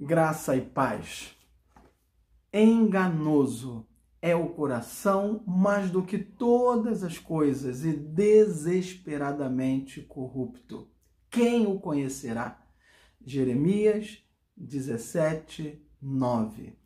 [0.00, 1.36] graça e paz.
[2.50, 3.86] Enganoso
[4.22, 10.90] é o coração mais do que todas as coisas e desesperadamente corrupto.
[11.28, 12.66] Quem o conhecerá?
[13.20, 14.24] Jeremias
[14.56, 16.78] 17, 9.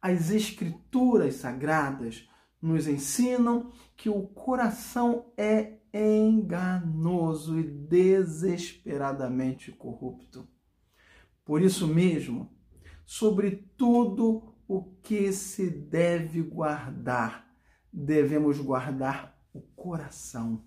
[0.00, 2.28] As Escrituras Sagradas
[2.62, 10.46] nos ensinam que o coração é enganoso e desesperadamente corrupto.
[11.44, 12.59] Por isso mesmo,
[13.10, 17.52] sobre tudo o que se deve guardar,
[17.92, 20.64] devemos guardar o coração,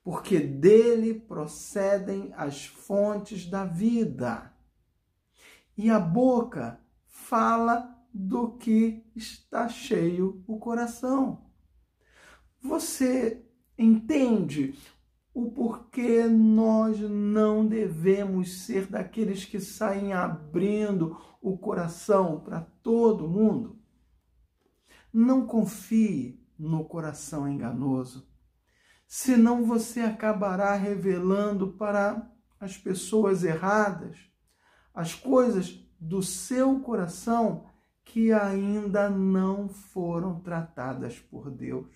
[0.00, 4.54] porque dele procedem as fontes da vida.
[5.76, 11.50] E a boca fala do que está cheio o coração.
[12.62, 13.44] Você
[13.76, 14.78] entende
[15.32, 23.78] o porquê nós não devemos ser daqueles que saem abrindo o coração para todo mundo.
[25.12, 28.28] Não confie no coração enganoso,
[29.06, 34.18] senão você acabará revelando para as pessoas erradas
[34.92, 37.70] as coisas do seu coração
[38.04, 41.88] que ainda não foram tratadas por Deus.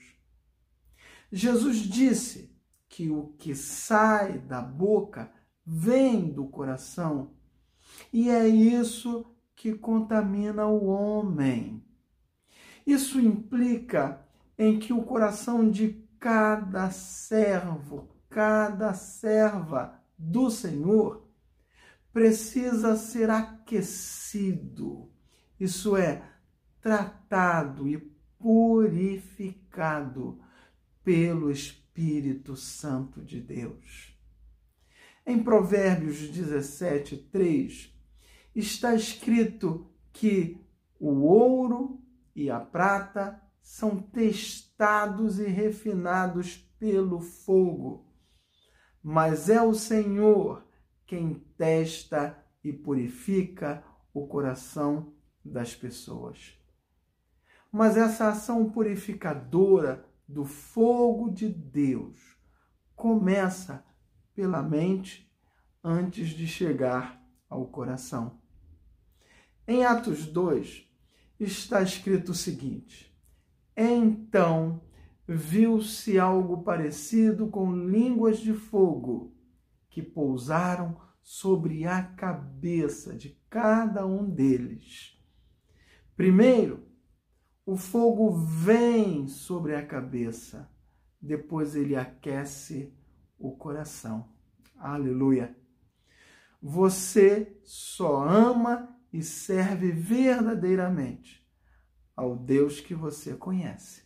[1.30, 2.53] Jesus disse:
[2.94, 5.28] que o que sai da boca
[5.66, 7.32] vem do coração.
[8.12, 11.84] E é isso que contamina o homem.
[12.86, 14.24] Isso implica
[14.56, 21.28] em que o coração de cada servo, cada serva do Senhor
[22.12, 25.10] precisa ser aquecido,
[25.58, 26.22] isso é,
[26.80, 27.98] tratado e
[28.38, 29.58] purificado
[31.02, 34.18] pelo Espírito Espírito Santo de Deus.
[35.24, 37.96] Em Provérbios 17, 3,
[38.52, 40.60] está escrito que
[40.98, 42.02] o ouro
[42.34, 48.12] e a prata são testados e refinados pelo fogo,
[49.00, 50.66] mas é o Senhor
[51.06, 56.58] quem testa e purifica o coração das pessoas.
[57.70, 62.20] Mas essa ação purificadora do fogo de Deus
[62.96, 63.85] começa
[64.35, 65.30] pela mente
[65.83, 68.40] antes de chegar ao coração.
[69.67, 70.89] Em Atos 2
[71.39, 73.14] está escrito o seguinte:
[73.77, 74.83] Então
[75.27, 79.34] viu-se algo parecido com línguas de fogo
[79.89, 85.18] que pousaram sobre a cabeça de cada um deles.
[86.17, 86.86] Primeiro,
[87.67, 90.70] o fogo vem sobre a cabeça,
[91.20, 92.92] depois ele aquece
[93.39, 94.29] o coração.
[94.77, 95.57] Aleluia.
[96.61, 101.47] Você só ama e serve verdadeiramente
[102.17, 104.02] ao Deus que você conhece.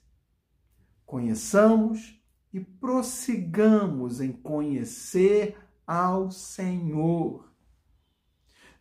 [1.05, 7.53] Conheçamos e prossigamos em conhecer ao Senhor.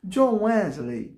[0.04, 1.17] John Wesley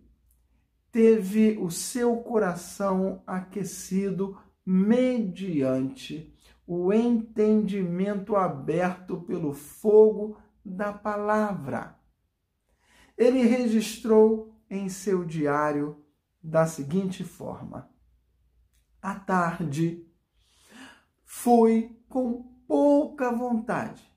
[0.92, 6.34] teve o seu coração aquecido mediante
[6.66, 11.98] o entendimento aberto pelo fogo da palavra.
[13.18, 16.04] Ele registrou em seu diário
[16.42, 17.90] da seguinte forma:
[19.02, 20.08] À tarde,
[21.26, 24.08] fui com pouca vontade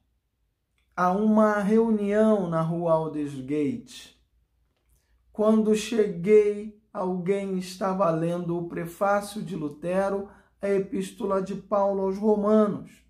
[0.94, 4.21] a uma reunião na rua Aldersgate
[5.32, 10.28] quando cheguei, alguém estava lendo o prefácio de Lutero
[10.60, 13.02] à Epístola de Paulo aos Romanos.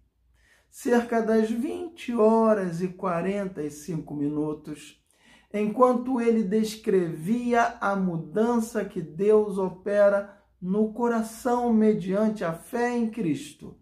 [0.70, 5.04] Cerca das 20 horas e 45 minutos,
[5.52, 13.76] enquanto ele descrevia a mudança que Deus opera no coração mediante a fé em Cristo,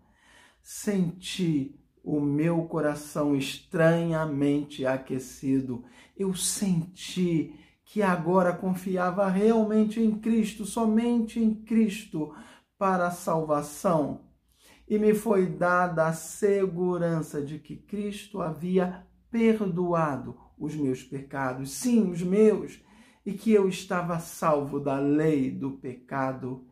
[0.63, 5.85] senti o meu coração estranhamente aquecido.
[6.17, 7.55] Eu senti
[7.91, 12.33] que agora confiava realmente em Cristo, somente em Cristo,
[12.79, 14.21] para a salvação.
[14.89, 22.09] E me foi dada a segurança de que Cristo havia perdoado os meus pecados, sim,
[22.13, 22.81] os meus,
[23.27, 26.65] e que eu estava salvo da lei do pecado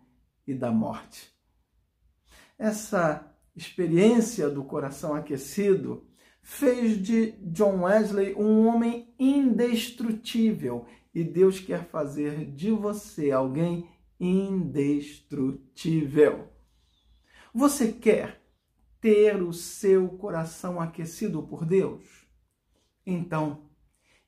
[0.46, 1.32] e da morte.
[2.56, 6.06] Essa experiência do coração aquecido
[6.40, 13.88] fez de John Wesley um homem indestrutível e Deus quer fazer de você alguém
[14.20, 16.48] indestrutível.
[17.54, 18.42] Você quer
[19.00, 22.26] ter o seu coração aquecido por Deus?
[23.06, 23.68] Então,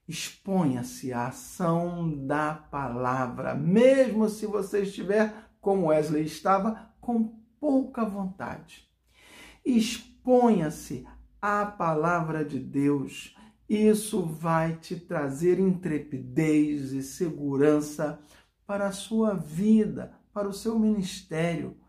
[0.09, 8.89] exponha-se à ação da palavra, mesmo se você estiver, como Wesley estava, com pouca vontade.
[9.65, 11.07] Exponha-se
[11.41, 13.37] à palavra de Deus.
[13.71, 18.21] Isso vai te trazer intrepidez e segurança
[18.67, 21.81] para a sua vida, para o seu ministério,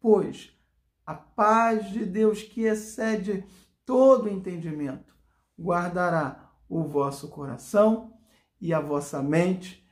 [0.00, 0.56] pois
[1.04, 3.44] a paz de Deus que excede
[3.84, 5.14] todo entendimento
[5.60, 8.18] guardará o vosso coração
[8.58, 9.86] e a vossa mente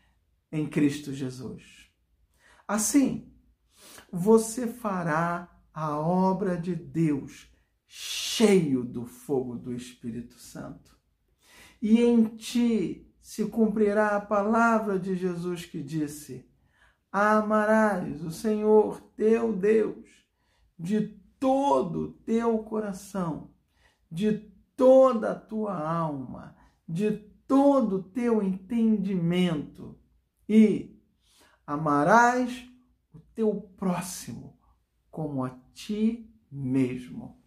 [0.51, 1.91] em Cristo Jesus.
[2.67, 3.31] Assim,
[4.11, 7.53] você fará a obra de Deus
[7.87, 10.99] cheio do fogo do Espírito Santo.
[11.81, 16.49] E em ti se cumprirá a palavra de Jesus que disse:
[17.11, 20.05] Amarás o Senhor teu Deus
[20.79, 23.55] de todo o teu coração,
[24.11, 26.57] de toda a tua alma,
[26.89, 27.13] de
[27.47, 29.99] todo o teu entendimento
[30.49, 31.01] e
[31.67, 32.69] amarás
[33.13, 34.59] o teu próximo
[35.11, 37.41] como a ti mesmo.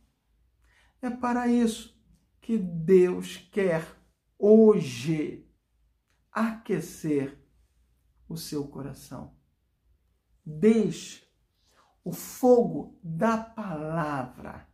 [1.02, 1.98] É para isso
[2.42, 4.03] que Deus quer
[4.45, 5.50] hoje
[6.30, 7.42] aquecer
[8.28, 9.34] o seu coração.
[10.45, 11.25] Deixe
[12.04, 14.68] o fogo da palavra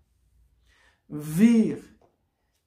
[1.07, 2.00] vir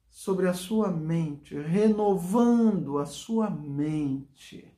[0.08, 4.72] sobre a sua mente, renovando a sua mente,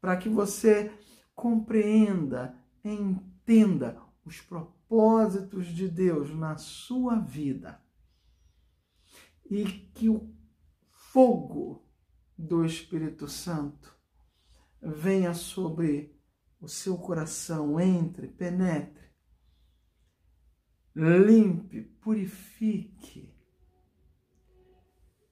[0.00, 0.92] para que você
[1.36, 7.80] compreenda, entenda os propósitos de Deus na sua vida
[9.48, 9.64] e
[9.94, 10.39] que o
[11.12, 11.84] fogo
[12.38, 13.98] do Espírito Santo
[14.80, 16.16] venha sobre
[16.60, 19.10] o seu coração, entre, penetre,
[20.94, 23.34] limpe, purifique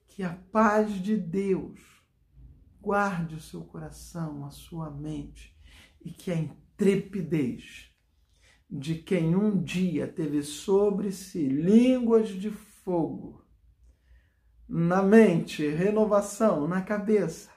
[0.08, 1.80] que a paz de Deus
[2.80, 5.56] guarde o seu coração, a sua mente
[6.00, 7.94] e que a intrepidez
[8.69, 13.48] de quem um dia teve sobre si línguas de fogo,
[14.69, 17.50] na mente, renovação, na cabeça,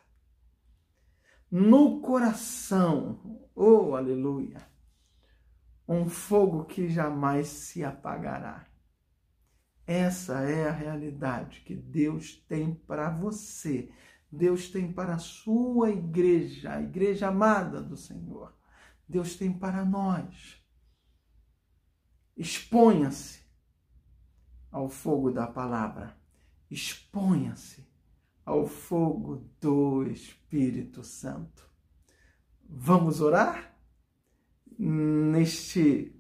[1.49, 4.65] no coração, oh aleluia,
[5.85, 8.65] um fogo que jamais se apagará.
[9.85, 13.91] Essa é a realidade que Deus tem para você.
[14.31, 18.55] Deus tem para a sua igreja, a igreja amada do Senhor.
[19.05, 20.63] Deus tem para nós.
[22.37, 23.43] Exponha-se
[24.71, 26.20] ao fogo da palavra.
[26.71, 27.85] Exponha-se
[28.45, 31.69] ao fogo do Espírito Santo.
[32.63, 33.77] Vamos orar?
[34.79, 36.15] Neste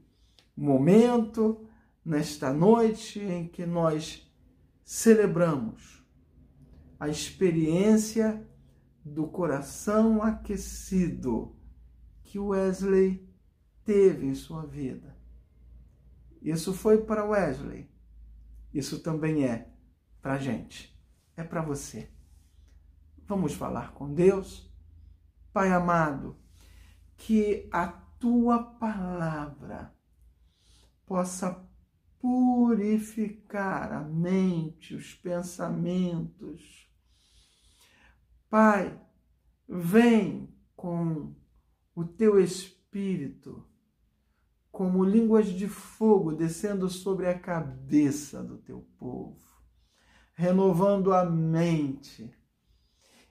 [0.55, 1.65] momento,
[2.03, 4.29] nesta noite em que nós
[4.83, 6.05] celebramos
[6.99, 8.45] a experiência
[9.05, 11.55] do coração aquecido
[12.23, 13.25] que Wesley
[13.85, 15.17] teve em sua vida.
[16.41, 17.89] Isso foi para Wesley.
[18.73, 19.70] Isso também é
[20.21, 20.95] para a gente.
[21.35, 22.09] É para você.
[23.27, 24.69] Vamos falar com Deus?
[25.53, 26.37] Pai amado,
[27.17, 29.93] que a tua palavra
[31.05, 31.67] possa
[32.19, 36.87] purificar a mente, os pensamentos.
[38.49, 38.99] Pai,
[39.67, 41.33] vem com
[41.95, 43.65] o teu espírito
[44.71, 49.50] como línguas de fogo descendo sobre a cabeça do teu povo,
[50.41, 52.35] renovando a mente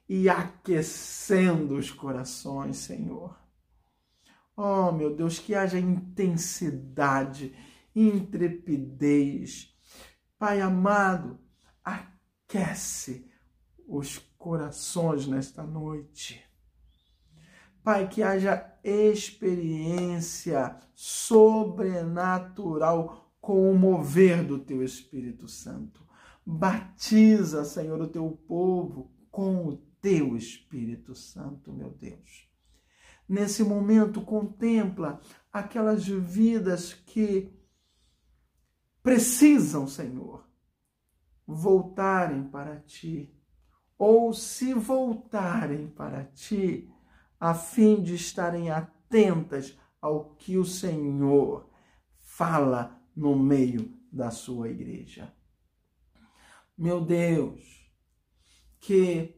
[0.09, 3.37] e aquecendo os corações, Senhor.
[4.57, 7.53] Oh, meu Deus, que haja intensidade
[7.97, 9.75] intrepidez.
[10.39, 11.41] Pai amado,
[11.85, 13.29] aquece
[13.89, 16.41] os corações nesta noite.
[17.83, 26.09] Pai, que haja experiência sobrenatural com o mover do teu Espírito Santo.
[26.45, 32.49] Batiza, Senhor, o teu povo com o teu Espírito Santo, meu Deus.
[33.29, 35.21] Nesse momento, contempla
[35.53, 37.53] aquelas vidas que
[39.03, 40.49] precisam, Senhor,
[41.47, 43.33] voltarem para ti,
[43.97, 46.91] ou se voltarem para ti,
[47.39, 51.71] a fim de estarem atentas ao que o Senhor
[52.19, 55.33] fala no meio da sua igreja.
[56.81, 57.61] Meu Deus,
[58.81, 59.37] que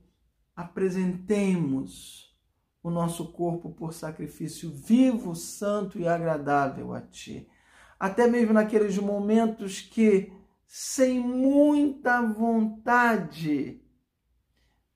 [0.56, 2.34] apresentemos
[2.82, 7.46] o nosso corpo por sacrifício vivo, santo e agradável a Ti
[8.02, 10.32] até mesmo naqueles momentos que,
[10.66, 13.80] sem muita vontade,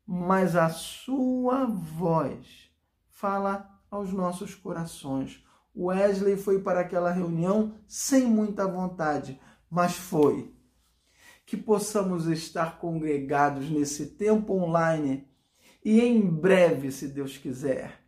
[0.05, 2.69] mas a sua voz
[3.07, 5.41] fala aos nossos corações.
[5.76, 10.56] Wesley foi para aquela reunião sem muita vontade, mas foi.
[11.47, 15.26] Que possamos estar congregados nesse tempo online
[15.88, 18.03] e em breve, se Deus quiser,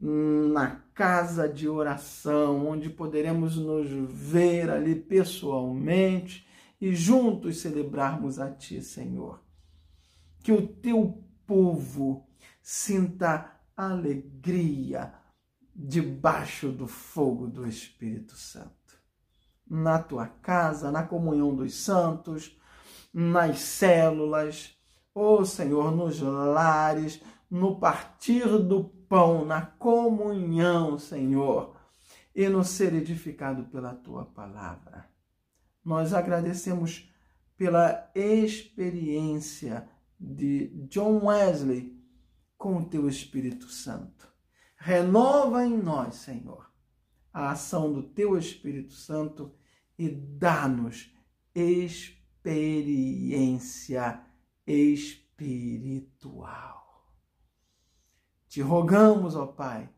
[0.00, 6.46] na casa de oração, onde poderemos nos ver ali pessoalmente
[6.80, 9.42] e juntos celebrarmos a Ti, Senhor.
[10.44, 12.24] Que o Teu povo
[12.62, 15.12] sinta alegria
[15.74, 18.75] debaixo do fogo do Espírito Santo.
[19.68, 22.56] Na tua casa, na comunhão dos santos,
[23.12, 24.76] nas células,
[25.14, 27.20] ó oh, Senhor, nos lares,
[27.50, 31.76] no partir do pão, na comunhão, Senhor,
[32.34, 35.08] e no ser edificado pela tua palavra.
[35.84, 37.10] Nós agradecemos
[37.56, 41.96] pela experiência de John Wesley
[42.58, 44.28] com o teu Espírito Santo.
[44.76, 46.65] Renova em nós, Senhor,
[47.36, 49.52] a ação do teu Espírito Santo
[49.98, 51.14] e dá-nos
[51.54, 52.22] experiência
[54.66, 55.76] espiritual.
[58.48, 59.90] Te rogamos, ó Pai,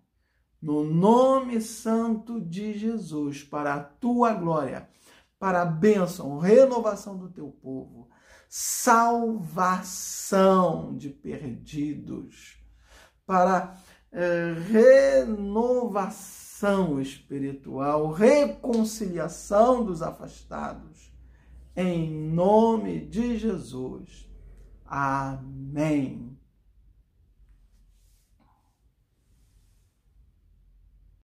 [0.61, 4.91] no nome santo de Jesus, para a tua glória,
[5.39, 8.11] para a bênção, renovação do teu povo,
[8.49, 9.47] salvação
[10.97, 12.61] de perdidos,
[13.25, 13.79] para
[14.11, 16.48] é, renovação
[17.01, 21.13] espiritual, reconciliação dos afastados.
[21.77, 24.29] Em nome de Jesus.
[24.85, 26.38] Amém.